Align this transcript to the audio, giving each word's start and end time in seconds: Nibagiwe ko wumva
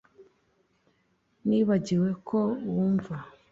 Nibagiwe 1.47 2.09
ko 2.27 2.39
wumva 2.73 3.15